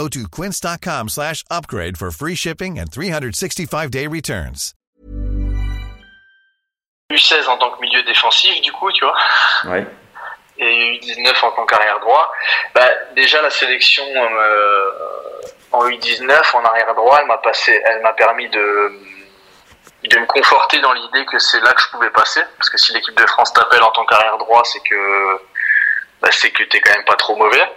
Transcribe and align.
Go 0.00 0.08
to 0.08 0.26
quince.com 0.28 1.08
slash 1.10 1.44
upgrade 1.50 1.98
for 1.98 2.10
free 2.10 2.34
shipping 2.34 2.78
and 2.78 2.90
365-day 2.90 4.06
returns. 4.06 4.72
U16 7.12 7.46
en 7.46 7.58
tant 7.58 7.70
que 7.72 7.82
milieu 7.82 8.02
défensif, 8.04 8.62
du 8.62 8.72
coup, 8.72 8.90
tu 8.92 9.04
vois. 9.04 9.14
Ouais. 9.66 9.86
Et 10.56 10.98
U19 11.02 11.44
en 11.44 11.50
tant 11.50 11.66
qu'arrière 11.66 12.00
droit. 12.00 12.32
Bah, 12.74 12.88
déjà, 13.14 13.42
la 13.42 13.50
sélection 13.50 14.04
euh, 14.16 14.90
en 15.72 15.86
U19, 15.86 16.56
en 16.56 16.64
arrière 16.64 16.94
droit, 16.94 17.18
elle 17.20 17.26
m'a 17.26 17.36
passé, 17.36 17.78
elle 17.84 18.00
m'a 18.00 18.14
permis 18.14 18.48
de, 18.48 18.92
de 20.04 20.18
me 20.18 20.26
conforter 20.26 20.80
dans 20.80 20.94
l'idée 20.94 21.26
que 21.26 21.38
c'est 21.38 21.60
là 21.60 21.74
que 21.74 21.82
je 21.82 21.88
pouvais 21.90 22.10
passer. 22.10 22.40
Parce 22.56 22.70
que 22.70 22.78
si 22.78 22.94
l'équipe 22.94 23.16
de 23.16 23.26
France 23.26 23.52
t'appelle 23.52 23.82
en 23.82 23.90
tant 23.90 24.06
qu'arrière 24.06 24.38
droit, 24.38 24.62
c'est 24.64 24.80
que, 24.80 25.42
bah, 26.22 26.30
c'est 26.32 26.52
que 26.52 26.62
t'es 26.62 26.80
quand 26.80 26.94
même 26.94 27.04
pas 27.04 27.16
trop 27.16 27.36
mauvais. 27.36 27.68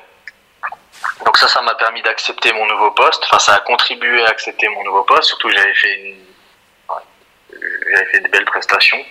Donc 1.25 1.37
ça, 1.37 1.47
ça 1.47 1.61
m'a 1.61 1.75
permis 1.75 2.01
d'accepter 2.01 2.51
mon 2.53 2.65
nouveau 2.65 2.91
poste. 2.91 3.23
Enfin, 3.25 3.39
ça 3.39 3.55
a 3.55 3.59
contribué 3.59 4.25
à 4.25 4.29
accepter 4.29 4.67
mon 4.69 4.83
nouveau 4.83 5.03
poste. 5.03 5.23
Surtout, 5.23 5.49
j'avais 5.49 5.73
fait 5.73 5.93
une, 6.01 6.25
j'avais 7.91 8.05
fait 8.11 8.19
des 8.19 8.29
belles 8.29 8.45
prestations. 8.45 9.03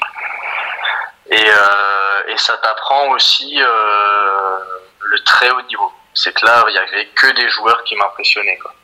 Et, 1.30 1.44
euh, 1.48 2.22
et 2.28 2.36
ça 2.36 2.56
t'apprend 2.58 3.08
aussi 3.10 3.58
euh, 3.60 4.58
le 5.00 5.18
très 5.24 5.50
haut 5.50 5.62
niveau. 5.62 5.90
C'est 6.14 6.34
que 6.34 6.44
là, 6.44 6.64
il 6.68 6.74
y 6.74 6.78
avait 6.78 7.06
que 7.06 7.28
des 7.28 7.48
joueurs 7.48 7.82
qui 7.84 7.96
m'impressionnaient. 7.96 8.58
Quoi. 8.58 8.74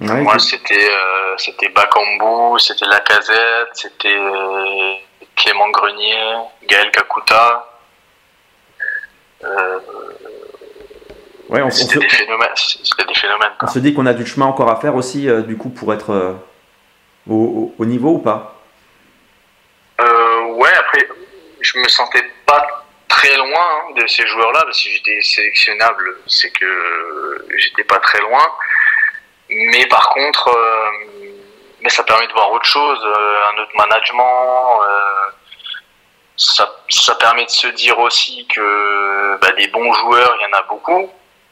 Ouais, 0.00 0.20
Moi, 0.22 0.38
c'était 0.38 0.90
euh, 0.90 1.36
c'était 1.36 1.68
Bakambu, 1.68 2.58
c'était 2.58 2.86
Lacazette, 2.86 3.70
c'était 3.74 4.18
Clément 5.36 5.68
Grenier, 5.70 6.36
Gaël 6.64 6.90
Kakuta. 6.90 7.64
Euh, 9.44 9.78
ouais, 11.48 11.62
on, 11.62 11.66
on 11.66 11.70
se, 11.70 11.98
des 11.98 12.08
phénomènes. 12.08 12.48
C'était 12.56 13.04
des 13.04 13.14
phénomènes. 13.14 13.50
on 13.62 13.66
se 13.66 13.78
dit 13.78 13.94
qu'on 13.94 14.06
a 14.06 14.14
du 14.14 14.26
chemin 14.26 14.46
encore 14.46 14.70
à 14.70 14.76
faire 14.80 14.94
aussi, 14.94 15.28
euh, 15.28 15.42
du 15.42 15.56
coup, 15.56 15.70
pour 15.70 15.92
être 15.92 16.10
euh, 16.12 16.32
au, 17.28 17.34
au- 17.34 17.74
au 17.78 17.84
niveau 17.84 18.10
ou 18.10 18.18
pas? 18.18 18.54
Euh, 20.00 20.42
ouais, 20.54 20.72
après, 20.78 21.08
je 21.60 21.78
me 21.78 21.88
sentais 21.88 22.22
pas 22.46 22.84
très 23.08 23.36
loin 23.36 23.48
hein, 23.48 23.94
de 24.00 24.06
ces 24.06 24.26
joueurs-là, 24.26 24.62
parce 24.64 24.76
que 24.76 24.82
si 24.82 24.94
j'étais 24.94 25.20
sélectionnable, 25.22 26.16
c'est 26.26 26.50
que 26.50 26.64
euh, 26.64 27.46
j'étais 27.56 27.84
pas 27.84 27.98
très 27.98 28.20
loin. 28.20 28.44
Mais 29.50 29.86
par 29.86 30.10
contre, 30.10 30.50
mais 31.80 31.88
ça 31.88 32.02
permet 32.02 32.26
de 32.26 32.32
voir 32.32 32.52
autre 32.52 32.66
chose, 32.66 32.98
un 33.02 33.62
autre 33.62 33.72
management. 33.76 34.80
ça, 36.36 36.70
ça 36.90 37.14
permet 37.14 37.46
de 37.46 37.50
se 37.50 37.66
dire 37.68 37.98
aussi 37.98 38.46
que 38.54 39.38
bah, 39.40 39.52
des 39.52 39.68
bons 39.68 39.90
joueurs, 39.94 40.36
il 40.38 40.42
y 40.42 40.54
en 40.54 40.58
a 40.58 40.62
beaucoup, 40.64 41.10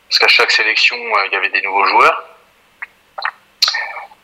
parce 0.08 0.18
qu'à 0.18 0.28
chaque 0.28 0.50
sélection, 0.50 0.96
euh, 0.96 1.26
il 1.26 1.32
y 1.32 1.36
avait 1.36 1.50
des 1.50 1.62
nouveaux 1.62 1.84
joueurs. 1.86 2.24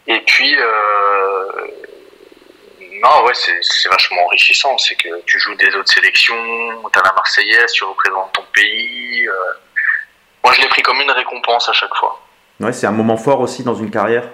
Et 0.07 0.21
puis, 0.21 0.57
euh, 0.59 1.67
non, 3.03 3.25
ouais, 3.25 3.33
c'est 3.35 3.89
vachement 3.89 4.25
enrichissant. 4.27 4.77
C'est 4.79 4.95
que 4.97 5.21
tu 5.23 5.39
joues 5.39 5.55
des 5.55 5.75
autres 5.75 5.93
sélections, 5.93 6.35
t'as 6.93 7.03
la 7.03 7.13
Marseillaise, 7.13 7.73
tu 7.73 7.85
représentes 7.85 8.33
ton 8.33 8.45
pays. 8.53 9.27
euh. 9.27 9.35
Moi, 10.45 10.53
je 10.55 10.61
l'ai 10.61 10.69
pris 10.69 10.83
comme 10.83 11.01
une 11.01 11.11
récompense 11.11 11.69
à 11.69 11.73
chaque 11.73 11.95
fois. 11.95 12.21
Ouais, 12.61 12.73
c'est 12.73 12.87
un 12.87 12.93
moment 12.93 13.17
fort 13.17 13.41
aussi 13.41 13.63
dans 13.65 13.75
une 13.75 13.91
carrière. 13.91 14.29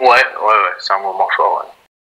Ouais, 0.00 0.06
ouais, 0.08 0.14
ouais, 0.14 0.72
c'est 0.78 0.92
un 0.92 0.98
moment 1.00 1.28
fort. 1.36 1.58
ouais. 1.64 1.72